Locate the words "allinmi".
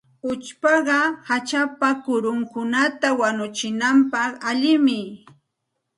4.49-4.99